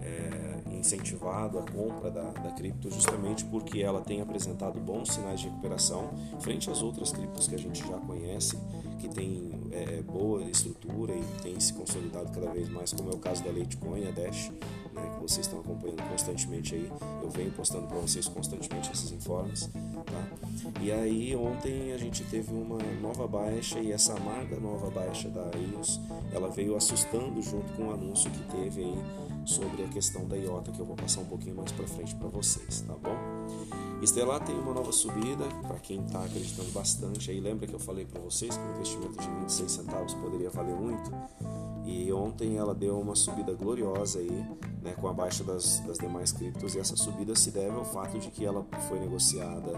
é, 0.00 0.76
incentivado 0.78 1.58
a 1.58 1.62
compra 1.62 2.10
da, 2.10 2.30
da 2.30 2.50
cripto 2.52 2.90
justamente 2.90 3.44
porque 3.46 3.80
ela 3.80 4.00
tem 4.00 4.20
apresentado 4.20 4.80
bons 4.80 5.12
sinais 5.12 5.40
de 5.40 5.48
recuperação 5.48 6.10
frente 6.40 6.70
às 6.70 6.80
outras 6.80 7.12
criptos 7.12 7.48
que 7.48 7.56
a 7.56 7.58
gente 7.58 7.80
já 7.80 7.98
conhece, 7.98 8.56
que 9.00 9.08
tem 9.08 9.50
é, 9.72 10.00
boa 10.02 10.42
estrutura 10.44 11.12
e 11.12 11.42
tem 11.42 11.58
se 11.58 11.74
consolidado 11.74 12.30
cada 12.32 12.52
vez 12.52 12.68
mais, 12.68 12.92
como 12.92 13.10
é 13.10 13.14
o 13.14 13.18
caso 13.18 13.42
da 13.42 13.50
Litecoin, 13.50 14.06
a 14.06 14.12
Dash, 14.12 14.50
né, 14.92 15.10
que 15.14 15.22
vocês 15.22 15.46
estão 15.46 15.60
acompanhando 15.60 16.02
constantemente 16.08 16.74
aí. 16.74 16.90
Eu 17.22 17.30
venho 17.30 17.50
postando 17.52 17.86
para 17.86 17.98
vocês 17.98 18.28
constantemente 18.28 18.90
esses 18.92 19.12
informes. 19.12 19.68
Tá? 20.06 20.52
E 20.80 20.92
aí 20.92 21.34
ontem 21.36 21.92
a 21.92 21.98
gente 21.98 22.24
teve 22.24 22.52
uma 22.52 22.78
nova 23.00 23.26
baixa 23.26 23.78
e 23.78 23.92
essa 23.92 24.14
amarga 24.14 24.58
nova 24.58 24.90
baixa 24.90 25.28
da 25.28 25.50
IOS, 25.56 26.00
ela 26.32 26.48
veio 26.48 26.76
assustando 26.76 27.40
junto 27.42 27.72
com 27.74 27.84
o 27.84 27.92
anúncio 27.92 28.30
que 28.30 28.42
teve 28.56 28.82
aí 28.82 28.98
sobre 29.44 29.84
a 29.84 29.88
questão 29.88 30.26
da 30.26 30.36
IOTA, 30.36 30.72
que 30.72 30.80
eu 30.80 30.86
vou 30.86 30.96
passar 30.96 31.20
um 31.20 31.26
pouquinho 31.26 31.56
mais 31.56 31.72
para 31.72 31.86
frente 31.86 32.14
para 32.14 32.28
vocês, 32.28 32.82
tá 32.82 32.94
bom? 32.94 33.16
Estelar 34.02 34.44
tem 34.44 34.54
uma 34.56 34.74
nova 34.74 34.90
subida, 34.90 35.44
para 35.66 35.78
quem 35.78 36.04
está 36.04 36.24
acreditando 36.24 36.70
bastante. 36.72 37.30
Aí 37.30 37.40
lembra 37.40 37.66
que 37.66 37.74
eu 37.74 37.78
falei 37.78 38.04
para 38.04 38.20
vocês 38.20 38.56
que 38.56 38.62
o 38.62 38.70
investimento 38.74 39.20
de 39.20 39.28
26 39.28 39.70
centavos 39.70 40.14
poderia 40.14 40.50
valer 40.50 40.74
muito? 40.74 41.10
E 41.84 42.12
ontem 42.12 42.56
ela 42.56 42.74
deu 42.74 43.00
uma 43.00 43.16
subida 43.16 43.52
gloriosa 43.54 44.20
aí, 44.20 44.30
né, 44.82 44.94
com 45.00 45.08
a 45.08 45.12
baixa 45.12 45.42
das, 45.42 45.80
das 45.80 45.98
demais 45.98 46.30
criptos. 46.30 46.74
E 46.74 46.78
essa 46.78 46.96
subida 46.96 47.34
se 47.34 47.50
deve 47.50 47.74
ao 47.74 47.84
fato 47.84 48.18
de 48.18 48.30
que 48.30 48.44
ela 48.44 48.64
foi 48.88 49.00
negociada 49.00 49.72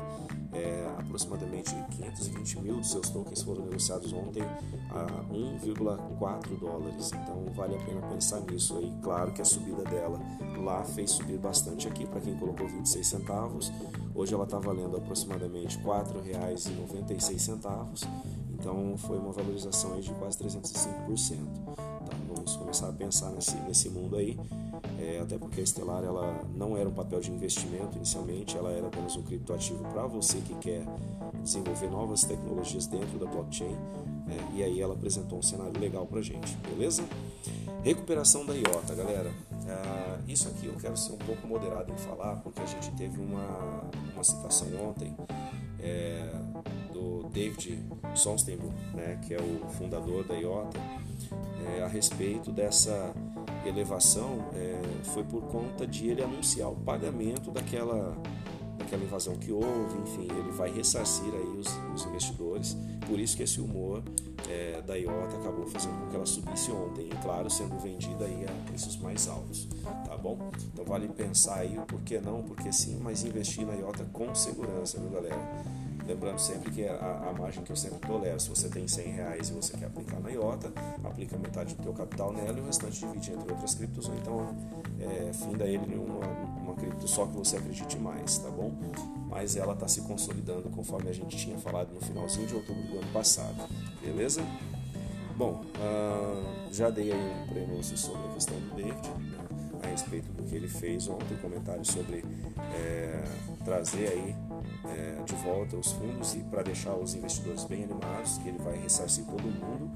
é, 0.52 0.86
aproximadamente 0.98 1.74
520 1.90 2.60
mil 2.60 2.76
dos 2.76 2.90
seus 2.90 3.08
tokens 3.10 3.42
foram 3.42 3.64
negociados 3.64 4.12
ontem 4.12 4.42
a 4.90 5.06
1,4 5.32 6.58
dólares. 6.58 7.10
Então 7.12 7.46
vale 7.54 7.74
a 7.74 7.78
pena 7.78 8.02
pensar 8.02 8.40
nisso 8.40 8.76
aí. 8.76 8.92
Claro 9.02 9.32
que 9.32 9.42
a 9.42 9.44
subida 9.44 9.82
dela 9.84 10.20
lá 10.62 10.84
fez 10.84 11.12
subir 11.12 11.38
bastante 11.38 11.88
aqui 11.88 12.06
para 12.06 12.20
quem 12.20 12.36
colocou 12.36 12.68
26 12.68 13.06
centavos. 13.06 13.72
Hoje 14.14 14.32
ela 14.32 14.44
está 14.44 14.58
valendo 14.58 14.96
aproximadamente 14.96 15.76
R$ 15.78 15.84
4,96. 15.84 18.08
Então 18.52 18.96
foi 18.96 19.18
uma 19.18 19.32
valorização 19.32 19.94
aí 19.94 20.00
de 20.00 20.14
quase 20.14 20.38
305%. 20.38 21.93
Começar 22.52 22.88
a 22.88 22.92
pensar 22.92 23.30
nesse, 23.30 23.56
nesse 23.56 23.88
mundo 23.88 24.16
aí, 24.16 24.38
é, 24.98 25.20
até 25.20 25.38
porque 25.38 25.60
a 25.60 25.64
Estelar 25.64 26.04
ela 26.04 26.44
não 26.54 26.76
era 26.76 26.88
um 26.88 26.92
papel 26.92 27.20
de 27.20 27.30
investimento 27.30 27.96
inicialmente, 27.96 28.56
ela 28.56 28.70
era 28.70 28.86
apenas 28.86 29.16
um 29.16 29.22
criptoativo 29.22 29.82
para 29.92 30.06
você 30.06 30.38
que 30.38 30.54
quer 30.56 30.84
desenvolver 31.42 31.88
novas 31.88 32.24
tecnologias 32.24 32.86
dentro 32.86 33.18
da 33.18 33.26
blockchain. 33.26 33.76
É, 34.26 34.56
e 34.56 34.62
aí 34.62 34.80
ela 34.80 34.94
apresentou 34.94 35.38
um 35.38 35.42
cenário 35.42 35.78
legal 35.78 36.06
para 36.06 36.20
gente, 36.22 36.56
beleza? 36.68 37.04
Recuperação 37.82 38.46
da 38.46 38.54
IOTA, 38.54 38.94
galera. 38.94 39.30
Ah, 39.68 40.18
isso 40.26 40.48
aqui 40.48 40.66
eu 40.66 40.74
quero 40.74 40.96
ser 40.96 41.12
um 41.12 41.18
pouco 41.18 41.46
moderado 41.46 41.92
em 41.92 41.96
falar, 41.98 42.36
porque 42.36 42.60
a 42.60 42.66
gente 42.66 42.90
teve 42.92 43.20
uma, 43.20 43.84
uma 44.14 44.24
citação 44.24 44.68
ontem 44.88 45.14
é, 45.78 46.30
David 47.32 47.84
Sonstenberg, 48.14 48.72
né, 48.94 49.18
que 49.26 49.34
é 49.34 49.38
o 49.38 49.68
fundador 49.70 50.24
da 50.24 50.34
IOTA, 50.34 50.78
é, 51.66 51.82
a 51.82 51.88
respeito 51.88 52.50
dessa 52.52 53.14
elevação 53.64 54.50
é, 54.54 54.80
foi 55.04 55.24
por 55.24 55.42
conta 55.44 55.86
de 55.86 56.08
ele 56.08 56.22
anunciar 56.22 56.70
o 56.70 56.76
pagamento 56.76 57.50
daquela, 57.50 58.16
daquela 58.78 59.02
invasão 59.02 59.36
que 59.36 59.50
houve, 59.50 59.98
enfim, 60.02 60.28
ele 60.30 60.50
vai 60.50 60.70
ressarcir 60.70 61.32
aí 61.32 61.58
os, 61.58 61.68
os 61.94 62.06
investidores, 62.06 62.76
por 63.06 63.18
isso 63.18 63.36
que 63.36 63.42
esse 63.42 63.60
humor 63.60 64.02
é, 64.48 64.82
da 64.82 64.94
IOTA 64.94 65.36
acabou 65.36 65.66
fazendo 65.66 65.98
com 66.00 66.10
que 66.10 66.16
ela 66.16 66.26
subisse 66.26 66.70
ontem, 66.70 67.06
e 67.06 67.22
claro, 67.22 67.48
sendo 67.48 67.78
vendida 67.78 68.24
aí 68.24 68.44
a 68.44 68.68
preços 68.68 68.96
mais 68.98 69.26
altos, 69.28 69.68
tá 70.06 70.16
bom? 70.16 70.38
Então 70.72 70.84
vale 70.84 71.08
pensar 71.08 71.60
aí 71.60 71.78
o 71.78 71.82
porquê 71.82 72.20
não, 72.20 72.42
porque 72.42 72.70
sim, 72.72 72.98
mas 73.02 73.24
investir 73.24 73.66
na 73.66 73.74
IOTA 73.74 74.04
com 74.12 74.34
segurança, 74.34 74.98
viu 74.98 75.10
galera? 75.10 75.83
Lembrando 76.06 76.38
sempre 76.38 76.70
que 76.70 76.86
a, 76.86 77.30
a, 77.30 77.32
margem 77.32 77.64
que 77.64 77.72
eu 77.72 77.76
sempre 77.76 77.98
tolero, 78.00 78.38
se 78.38 78.50
você 78.50 78.68
tem 78.68 78.86
100 78.86 79.06
reais 79.12 79.48
e 79.48 79.52
você 79.52 79.74
quer 79.76 79.86
aplicar 79.86 80.20
na 80.20 80.28
IOTA, 80.28 80.70
aplica 81.02 81.36
metade 81.38 81.74
do 81.74 81.82
teu 81.82 81.92
capital 81.94 82.32
nela 82.32 82.58
e 82.58 82.60
o 82.60 82.66
restante 82.66 83.00
divide 83.00 83.32
entre 83.32 83.50
outras 83.50 83.74
criptos, 83.74 84.08
ou 84.08 84.14
então 84.16 84.54
é, 85.00 85.32
finda 85.32 85.64
ele 85.64 85.94
em 85.94 85.98
uma, 85.98 86.26
uma 86.60 86.74
cripto 86.74 87.08
só 87.08 87.26
que 87.26 87.32
você 87.32 87.56
acredite 87.56 87.98
mais, 87.98 88.36
tá 88.36 88.50
bom? 88.50 88.72
Mas 89.30 89.56
ela 89.56 89.72
está 89.72 89.88
se 89.88 90.02
consolidando 90.02 90.68
conforme 90.68 91.08
a 91.08 91.12
gente 91.12 91.36
tinha 91.36 91.58
falado 91.58 91.94
no 91.94 92.00
finalzinho 92.00 92.46
de 92.46 92.54
outubro 92.54 92.82
do 92.82 92.98
ano 92.98 93.12
passado, 93.12 93.56
beleza? 94.02 94.42
Bom, 95.36 95.64
uh, 95.78 96.72
já 96.72 96.90
dei 96.90 97.10
aí 97.10 97.18
um 97.18 97.46
prenúncio 97.48 97.96
sobre 97.96 98.28
a 98.28 98.34
questão 98.34 98.56
do 98.56 98.76
David, 98.76 99.10
a 99.84 99.90
respeito 99.90 100.30
do 100.32 100.42
que 100.42 100.54
ele 100.54 100.68
fez 100.68 101.08
ontem, 101.08 101.36
comentário 101.36 101.84
sobre 101.84 102.24
é, 102.74 103.22
trazer 103.64 104.08
aí 104.08 104.36
é, 104.86 105.22
de 105.22 105.34
volta 105.36 105.76
os 105.76 105.92
fundos 105.92 106.34
e 106.34 106.40
para 106.40 106.62
deixar 106.62 106.94
os 106.94 107.14
investidores 107.14 107.64
bem 107.64 107.84
animados, 107.84 108.38
que 108.38 108.48
ele 108.48 108.58
vai 108.58 108.76
ressarcir 108.78 109.24
todo 109.24 109.42
mundo. 109.42 109.90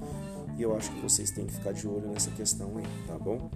E 0.57 0.61
eu 0.61 0.75
acho 0.75 0.91
que 0.91 0.99
vocês 0.99 1.31
têm 1.31 1.45
que 1.45 1.53
ficar 1.53 1.71
de 1.71 1.87
olho 1.87 2.09
nessa 2.09 2.31
questão 2.31 2.77
aí, 2.77 2.85
tá 3.07 3.17
bom? 3.17 3.49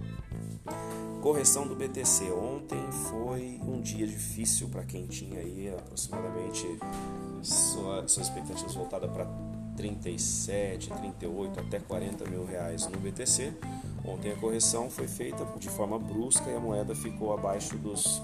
Correção 1.20 1.66
do 1.66 1.74
BTC. 1.74 2.30
Ontem 2.32 2.80
foi 3.10 3.60
um 3.66 3.80
dia 3.80 4.06
difícil 4.06 4.68
para 4.68 4.84
quem 4.84 5.06
tinha 5.06 5.40
aí 5.40 5.68
aproximadamente 5.68 6.66
sua, 7.42 8.08
suas 8.08 8.28
expectativas 8.28 8.74
voltadas 8.74 9.10
para 9.10 9.26
37, 9.76 10.88
38 10.90 11.60
até 11.60 11.78
40 11.78 12.30
mil 12.30 12.46
reais 12.46 12.86
no 12.86 12.98
BTC. 12.98 13.52
Ontem 14.04 14.32
a 14.32 14.36
correção 14.36 14.90
foi 14.90 15.08
feita 15.08 15.44
de 15.58 15.68
forma 15.70 15.98
brusca 15.98 16.50
e 16.50 16.54
a 16.54 16.60
moeda 16.60 16.94
ficou 16.94 17.32
abaixo 17.32 17.76
dos 17.78 18.22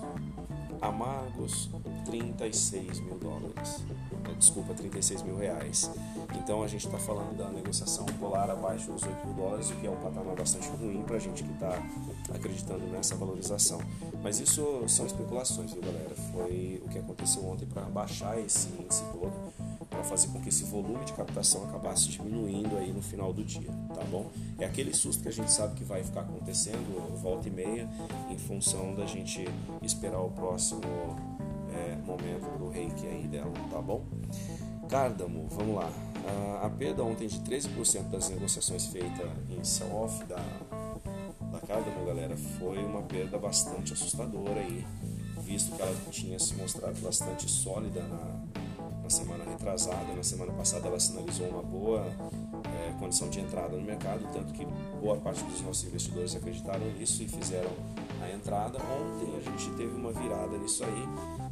amargos 0.81 1.71
36 2.05 3.01
mil 3.01 3.19
dólares. 3.19 3.85
É, 4.29 4.35
desculpa, 4.35 4.75
36 4.75 5.23
mil 5.23 5.37
reais. 5.37 5.91
Então 6.37 6.63
a 6.63 6.67
gente 6.67 6.87
está 6.87 6.99
falando 6.99 7.37
da 7.37 7.49
negociação 7.49 8.05
polar 8.19 8.51
abaixo 8.51 8.91
dos 8.91 9.03
8 9.03 9.27
mil 9.27 9.35
dólares, 9.35 9.71
o 9.71 9.77
que 9.77 9.87
é 9.87 9.91
um 9.91 9.97
patamar 9.97 10.35
bastante 10.37 10.69
ruim 10.69 11.03
para 11.03 11.17
a 11.17 11.19
gente 11.19 11.43
que 11.43 11.53
está 11.53 11.83
acreditando 12.35 12.87
nessa 12.87 13.15
valorização. 13.17 13.81
Mas 14.23 14.39
isso 14.39 14.85
são 14.87 15.07
especulações, 15.07 15.73
viu 15.73 15.83
galera? 15.83 16.15
Foi 16.33 16.83
o 16.85 16.89
que 16.89 16.99
aconteceu 16.99 17.45
ontem 17.47 17.67
para 17.67 17.83
baixar 17.83 18.39
esse 18.39 18.69
índice 18.69 19.03
todo 19.13 19.33
para 20.01 20.05
fazer 20.09 20.29
com 20.29 20.41
que 20.41 20.49
esse 20.49 20.65
volume 20.65 21.05
de 21.05 21.13
captação 21.13 21.65
acabasse 21.65 22.09
diminuindo 22.09 22.79
aí 22.79 22.91
no 22.91 23.03
final 23.03 23.35
do 23.35 23.45
dia, 23.45 23.71
tá 23.95 24.03
bom? 24.11 24.31
É 24.59 24.65
aquele 24.65 24.95
susto 24.95 25.23
que 25.23 25.29
a 25.29 25.33
gente 25.33 25.53
sabe 25.53 25.75
que 25.75 25.85
vai 25.85 26.03
ficar 26.03 26.23
acontecendo 26.23 27.21
volta 27.21 27.49
e 27.49 27.51
meia 27.51 27.87
em 28.31 28.39
função 28.39 28.95
da 28.95 29.05
gente 29.05 29.47
esperar 29.83 30.21
o 30.21 30.31
próximo 30.31 30.81
é, 31.71 31.97
momento 32.07 32.59
do 32.59 32.71
reiki 32.71 33.07
aí 33.07 33.29
dela, 33.29 33.53
tá 33.71 33.83
bom? 33.83 34.03
Cardamo, 34.89 35.47
vamos 35.51 35.77
lá. 35.77 35.91
A, 36.63 36.67
a 36.67 36.71
perda 36.71 37.05
ontem 37.05 37.29
de 37.29 37.39
13% 37.41 38.09
das 38.09 38.31
negociações 38.31 38.87
feitas 38.87 39.29
em 39.51 39.63
sell-off 39.63 40.25
da, 40.25 40.43
da 41.53 41.61
Cardamo, 41.67 42.07
galera, 42.07 42.37
foi 42.59 42.79
uma 42.83 43.03
perda 43.03 43.39
bastante 43.39 43.93
assustadora 43.93 44.61
aí, 44.61 44.87
visto 45.43 45.77
que 45.77 45.83
ela 45.83 45.95
tinha 46.11 46.39
se 46.39 46.55
mostrado 46.55 46.99
bastante 47.01 47.51
sólida 47.51 48.03
na, 48.03 48.60
na 49.11 49.17
semana 49.17 49.45
retrasada. 49.45 50.15
Na 50.15 50.23
semana 50.23 50.53
passada 50.53 50.87
ela 50.87 51.01
sinalizou 51.01 51.49
uma 51.49 51.63
boa 51.63 52.07
é, 52.65 52.93
condição 53.01 53.29
de 53.29 53.41
entrada 53.41 53.77
no 53.77 53.83
mercado, 53.83 54.25
tanto 54.33 54.53
que 54.53 54.65
boa 55.01 55.17
parte 55.17 55.43
dos 55.43 55.61
nossos 55.63 55.85
investidores 55.85 56.37
acreditaram 56.37 56.87
nisso 56.93 57.21
e 57.25 57.29
fizeram 57.29 57.71
a 58.23 58.31
entrada. 58.31 58.79
Ontem 58.79 59.37
a 59.37 59.41
gente 59.41 59.71
teve 59.77 59.93
uma 59.97 60.13
virada 60.13 60.57
nisso 60.59 60.85
aí, 60.85 61.09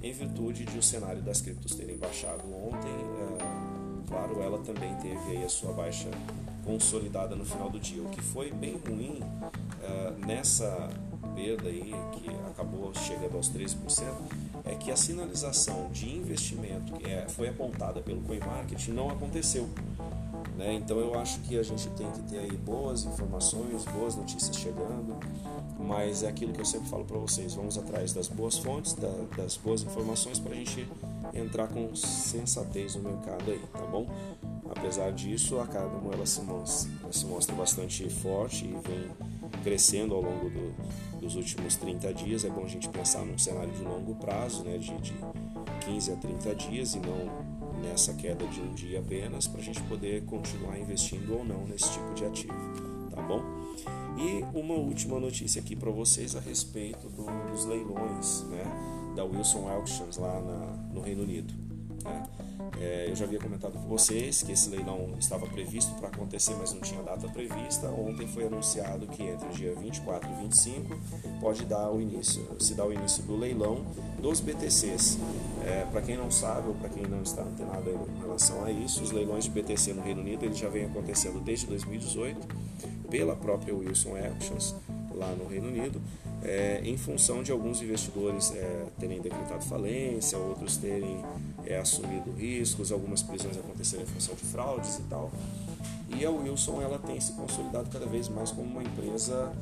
em 0.09 0.13
virtude 0.13 0.65
de 0.65 0.79
o 0.79 0.83
cenário 0.83 1.21
das 1.21 1.41
criptos 1.41 1.75
terem 1.75 1.99
baixado 1.99 2.45
ontem. 2.55 2.93
É, 2.93 4.09
claro, 4.09 4.41
ela 4.41 4.59
também 4.61 4.95
teve 4.97 5.37
aí 5.37 5.45
a 5.45 5.49
sua 5.49 5.73
baixa 5.73 6.09
consolidada 6.65 7.35
no 7.35 7.45
final 7.45 7.69
do 7.69 7.81
dia, 7.81 8.03
o 8.03 8.09
que 8.09 8.21
foi 8.21 8.53
bem 8.53 8.81
ruim 8.87 9.21
é, 9.83 10.13
nessa 10.25 10.89
perda 11.35 11.69
aí, 11.69 11.93
que 12.13 12.29
acabou 12.51 12.95
chegando 12.95 13.37
aos 13.37 13.51
13%, 13.51 13.77
é 14.69 14.75
que 14.75 14.91
a 14.91 14.97
sinalização 14.97 15.89
de 15.91 16.15
investimento 16.15 16.93
que 16.95 17.11
é, 17.11 17.27
foi 17.29 17.49
apontada 17.49 18.01
pelo 18.01 18.21
CoinMarket 18.23 18.89
não 18.89 19.11
aconteceu. 19.11 19.69
Né? 20.57 20.75
Então 20.75 20.99
eu 20.99 21.19
acho 21.19 21.41
que 21.41 21.59
a 21.59 21.63
gente 21.63 21.89
tem 21.91 22.11
que 22.11 22.21
ter 22.23 22.39
aí 22.39 22.57
boas 22.57 23.05
informações, 23.05 23.85
boas 23.87 24.15
notícias 24.15 24.57
chegando, 24.57 25.17
mas 25.79 26.23
é 26.23 26.29
aquilo 26.29 26.53
que 26.53 26.61
eu 26.61 26.65
sempre 26.65 26.89
falo 26.89 27.05
para 27.05 27.17
vocês, 27.17 27.55
vamos 27.55 27.79
atrás 27.79 28.13
das 28.13 28.29
boas 28.29 28.59
fontes, 28.59 28.93
da, 28.93 29.09
das 29.37 29.57
boas 29.57 29.83
informações 29.83 30.39
para 30.39 30.53
a 30.53 30.57
gente 30.57 30.87
entrar 31.33 31.69
com 31.69 31.95
sensatez 31.95 32.95
no 32.97 33.03
mercado 33.03 33.51
aí, 33.51 33.61
tá 33.73 33.87
bom? 33.87 34.07
Apesar 34.69 35.13
disso, 35.13 35.59
a 35.61 35.67
Cardano 35.67 36.13
ela 36.13 36.27
se 36.27 36.41
ela 36.41 36.67
se 37.13 37.25
mostra 37.27 37.55
bastante 37.55 38.09
forte 38.11 38.65
e 38.65 38.77
vem 38.87 39.11
crescendo 39.69 40.15
ao 40.15 40.23
longo 40.23 40.49
do, 40.49 41.21
dos 41.21 41.37
últimos 41.37 41.77
30 41.77 42.15
dias. 42.15 42.45
É 42.45 42.49
bom 42.49 42.65
a 42.65 42.69
gente 42.69 42.89
pensar 42.89 43.25
num 43.25 43.37
cenário 43.37 43.71
de 43.71 43.83
longo 43.83 44.15
prazo, 44.15 44.65
né, 44.65 44.79
de, 44.79 44.97
de 44.99 45.15
15 45.85 46.13
a 46.13 46.17
30 46.17 46.55
dias 46.55 46.95
e 46.95 47.01
não 47.01 47.49
nessa 47.83 48.15
queda 48.15 48.47
de 48.47 48.61
um 48.61 48.73
dia 48.73 48.99
apenas, 48.99 49.47
para 49.47 49.61
a 49.61 49.63
gente 49.63 49.81
poder 49.83 50.25
continuar 50.25 50.79
investindo 50.79 51.37
ou 51.37 51.45
não 51.45 51.65
nesse 51.67 51.93
tipo 51.93 52.15
de 52.15 52.25
ativo, 52.25 52.55
tá 53.15 53.23
bom? 53.23 53.43
E 54.19 54.43
uma 54.59 54.75
última 54.75 55.21
notícia 55.21 55.61
aqui 55.61 55.77
para 55.77 55.91
vocês 55.91 56.35
a 56.35 56.41
respeito 56.41 57.09
do, 57.11 57.25
dos 57.53 57.67
leilões, 57.67 58.43
né, 58.45 58.65
da 59.15 59.25
Wilson 59.25 59.69
Auctions 59.69 60.17
lá 60.17 60.41
na, 60.41 60.93
no 60.93 61.01
Reino 61.01 61.23
Unido. 61.23 61.55
Né? 62.03 62.27
É, 62.81 63.07
eu 63.09 63.17
já 63.17 63.25
havia 63.25 63.39
comentado 63.39 63.73
com 63.73 63.89
vocês 63.89 64.43
que 64.43 64.53
esse 64.53 64.71
leilão 64.71 65.15
estava 65.19 65.47
previsto 65.47 65.93
para 65.97 66.09
acontecer, 66.09 66.55
mas 66.59 66.73
não 66.73 66.81
tinha 66.81 67.03
data 67.03 67.29
prevista. 67.29 67.89
Ontem 67.89 68.29
foi 68.29 68.47
anunciado 68.47 69.07
que 69.09 69.23
entre 69.23 69.49
o 69.49 69.53
dia 69.53 69.75
24 69.75 70.31
e 70.31 70.43
25 70.43 70.97
pode 71.41 71.65
dar 71.65 71.91
o 71.91 72.01
início, 72.01 72.47
se 72.61 72.75
dá 72.75 72.85
o 72.85 72.93
início 72.93 73.23
do 73.25 73.37
leilão 73.37 73.85
dos 74.21 74.41
BTCs. 74.41 75.19
É, 75.65 75.85
para 75.91 76.01
quem 76.03 76.17
não 76.17 76.31
sabe 76.31 76.69
ou 76.69 76.75
para 76.75 76.89
quem 76.89 77.03
não 77.05 77.23
está 77.23 77.43
antenado 77.43 77.91
em 77.91 78.21
relação 78.21 78.65
a 78.65 78.71
isso, 78.71 79.03
os 79.03 79.11
leilões 79.11 79.45
de 79.45 79.51
BTC 79.51 79.93
no 79.93 80.03
Reino 80.03 80.21
Unido 80.21 80.45
eles 80.45 80.59
já 80.59 80.69
vêm 80.69 80.85
acontecendo 80.85 81.41
desde 81.41 81.67
2018 81.67 82.47
pela 83.11 83.35
própria 83.35 83.75
Wilson 83.75 84.17
Actions 84.17 84.75
lá 85.15 85.35
no 85.35 85.47
Reino 85.49 85.69
Unido 85.69 86.01
é, 86.43 86.81
em 86.85 86.97
função 86.97 87.43
de 87.43 87.51
alguns 87.51 87.83
investidores 87.83 88.53
é, 88.55 88.87
terem 88.99 89.21
decretado 89.21 89.65
falência, 89.65 90.39
outros 90.39 90.77
terem 90.77 91.21
é, 91.69 91.79
assumido 91.79 92.33
riscos, 92.33 92.91
algumas 92.91 93.23
prisões 93.23 93.57
aconteceram 93.59 94.03
em 94.03 94.07
função 94.07 94.35
de 94.35 94.43
fraudes 94.45 94.99
e 94.99 95.03
tal. 95.03 95.31
E 96.09 96.25
a 96.25 96.31
Wilson 96.31 96.81
ela 96.81 96.99
tem 96.99 97.21
se 97.21 97.33
consolidado 97.33 97.91
cada 97.93 98.07
vez 98.07 98.29
mais 98.29 98.51
como 98.51 98.67
uma 98.67 98.83
empresa 98.83 99.53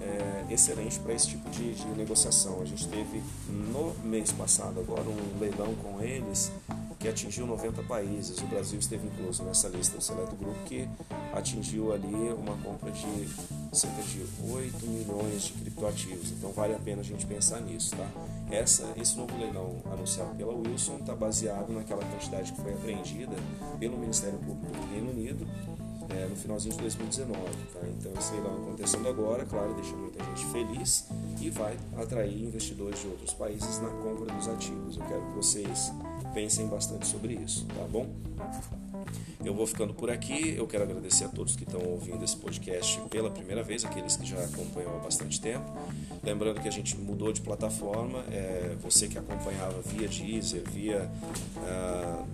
é, 0.00 0.52
excelente 0.54 1.00
para 1.00 1.12
esse 1.12 1.28
tipo 1.28 1.50
de, 1.50 1.74
de 1.74 1.86
negociação. 1.88 2.62
A 2.62 2.64
gente 2.64 2.86
teve 2.86 3.20
no 3.48 3.92
mês 4.04 4.30
passado 4.30 4.78
agora 4.78 5.02
um 5.02 5.40
leilão 5.40 5.74
com 5.74 6.00
eles 6.00 6.52
que 7.00 7.08
atingiu 7.08 7.46
90 7.46 7.82
países. 7.82 8.38
O 8.38 8.46
Brasil 8.46 8.78
esteve 8.78 9.06
incluso 9.06 9.42
nessa 9.42 9.68
lista, 9.68 9.98
o 9.98 10.00
Seleto 10.00 10.34
Grupo, 10.36 10.58
que 10.64 10.88
atingiu 11.34 11.92
ali 11.92 12.32
uma 12.38 12.56
compra 12.58 12.90
de 12.90 13.28
cerca 13.72 14.02
de 14.02 14.24
8 14.48 14.86
milhões 14.86 15.42
de 15.42 15.52
criptoativos. 15.52 16.30
Então 16.30 16.52
vale 16.52 16.74
a 16.74 16.78
pena 16.78 17.00
a 17.00 17.04
gente 17.04 17.26
pensar 17.26 17.60
nisso, 17.60 17.94
tá? 17.96 18.08
Essa, 18.50 18.92
esse 18.96 19.16
novo 19.16 19.36
leilão 19.38 19.76
anunciado 19.92 20.34
pela 20.36 20.54
Wilson 20.54 20.98
está 21.00 21.14
baseado 21.14 21.72
naquela 21.72 22.04
quantidade 22.04 22.52
que 22.52 22.60
foi 22.60 22.72
apreendida 22.72 23.34
pelo 23.78 23.98
Ministério 23.98 24.38
Público 24.38 24.72
do 24.72 24.92
Reino 24.92 25.10
Unido 25.10 25.46
é, 26.10 26.26
no 26.26 26.36
finalzinho 26.36 26.74
de 26.74 26.80
2019. 26.80 27.40
Tá? 27.72 27.80
Então 27.98 28.12
esse 28.18 28.32
leilão 28.32 28.54
acontecendo 28.62 29.08
agora, 29.08 29.44
claro, 29.44 29.74
deixa 29.74 29.96
muita 29.96 30.22
gente 30.24 30.46
feliz 30.46 31.08
e 31.40 31.50
vai 31.50 31.76
atrair 31.96 32.44
investidores 32.44 33.00
de 33.00 33.08
outros 33.08 33.34
países 33.34 33.80
na 33.80 33.88
compra 33.88 34.32
dos 34.32 34.48
ativos. 34.48 34.96
Eu 34.96 35.04
quero 35.04 35.22
que 35.22 35.32
vocês 35.32 35.92
pensem 36.32 36.66
bastante 36.68 37.06
sobre 37.06 37.34
isso, 37.34 37.66
tá 37.66 37.84
bom? 37.90 38.06
Eu 39.44 39.54
vou 39.54 39.66
ficando 39.66 39.94
por 39.94 40.10
aqui. 40.10 40.54
Eu 40.56 40.66
quero 40.66 40.84
agradecer 40.84 41.24
a 41.24 41.28
todos 41.28 41.54
que 41.54 41.64
estão 41.64 41.80
ouvindo 41.80 42.24
esse 42.24 42.36
podcast 42.36 43.00
pela 43.08 43.30
primeira 43.30 43.62
vez, 43.62 43.84
aqueles 43.84 44.16
que 44.16 44.26
já 44.26 44.42
acompanham 44.42 44.96
há 44.96 44.98
bastante 44.98 45.40
tempo. 45.40 45.64
Lembrando 46.22 46.60
que 46.60 46.68
a 46.68 46.72
gente 46.72 46.96
mudou 46.96 47.32
de 47.32 47.40
plataforma. 47.40 48.24
É, 48.30 48.74
você 48.80 49.06
que 49.08 49.18
acompanhava 49.18 49.80
via 49.82 50.08
Deezer, 50.08 50.62
via 50.70 51.10
uh, 51.58 52.26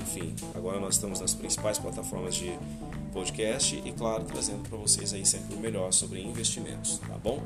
enfim, 0.00 0.34
agora 0.54 0.78
nós 0.80 0.94
estamos 0.94 1.20
nas 1.20 1.34
principais 1.34 1.78
plataformas 1.78 2.34
de 2.34 2.50
podcast 3.08 3.80
e, 3.84 3.92
claro, 3.92 4.24
trazendo 4.24 4.68
para 4.68 4.78
vocês 4.78 5.12
aí 5.12 5.24
sempre 5.24 5.54
o 5.54 5.60
melhor 5.60 5.92
sobre 5.92 6.20
investimentos, 6.20 6.98
tá 6.98 7.16
bom? 7.22 7.42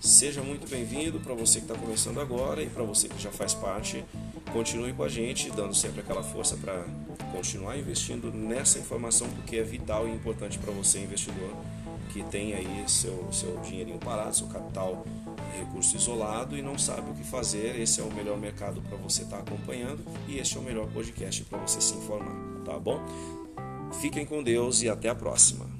Seja 0.00 0.42
muito 0.42 0.68
bem-vindo 0.68 1.18
para 1.20 1.34
você 1.34 1.60
que 1.60 1.70
está 1.70 1.74
começando 1.74 2.20
agora 2.20 2.62
e 2.62 2.68
para 2.68 2.84
você 2.84 3.08
que 3.08 3.20
já 3.20 3.30
faz 3.30 3.54
parte 3.54 4.04
Continue 4.52 4.92
com 4.94 5.02
a 5.02 5.08
gente, 5.08 5.50
dando 5.50 5.74
sempre 5.74 6.00
aquela 6.00 6.22
força 6.22 6.56
para 6.56 6.84
continuar 7.32 7.76
investindo 7.76 8.32
nessa 8.32 8.78
informação, 8.78 9.28
porque 9.30 9.56
é 9.56 9.62
vital 9.62 10.08
e 10.08 10.10
importante 10.10 10.58
para 10.58 10.72
você, 10.72 11.00
investidor, 11.00 11.54
que 12.10 12.22
tem 12.24 12.54
aí 12.54 12.84
seu, 12.88 13.30
seu 13.30 13.58
dinheirinho 13.58 13.98
parado, 13.98 14.34
seu 14.34 14.46
capital 14.46 15.04
recurso 15.58 15.96
isolado 15.96 16.56
e 16.56 16.62
não 16.62 16.78
sabe 16.78 17.10
o 17.10 17.14
que 17.14 17.24
fazer. 17.24 17.78
Esse 17.78 18.00
é 18.00 18.04
o 18.04 18.12
melhor 18.12 18.38
mercado 18.38 18.80
para 18.80 18.96
você 18.96 19.22
estar 19.22 19.38
tá 19.38 19.42
acompanhando 19.42 20.02
e 20.26 20.38
este 20.38 20.56
é 20.56 20.60
o 20.60 20.62
melhor 20.62 20.88
podcast 20.88 21.44
para 21.44 21.58
você 21.58 21.80
se 21.80 21.94
informar, 21.94 22.34
tá 22.64 22.78
bom? 22.78 23.00
Fiquem 23.92 24.24
com 24.24 24.42
Deus 24.42 24.82
e 24.82 24.88
até 24.88 25.08
a 25.08 25.14
próxima. 25.14 25.77